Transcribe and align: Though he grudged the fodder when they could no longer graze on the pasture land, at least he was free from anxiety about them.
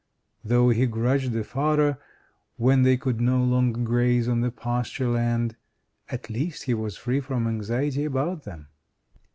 Though 0.43 0.69
he 0.69 0.87
grudged 0.87 1.31
the 1.31 1.43
fodder 1.43 1.99
when 2.57 2.81
they 2.81 2.97
could 2.97 3.21
no 3.21 3.43
longer 3.43 3.81
graze 3.81 4.27
on 4.27 4.41
the 4.41 4.49
pasture 4.49 5.09
land, 5.09 5.55
at 6.09 6.27
least 6.27 6.63
he 6.63 6.73
was 6.73 6.97
free 6.97 7.19
from 7.19 7.45
anxiety 7.45 8.05
about 8.05 8.41
them. 8.43 8.69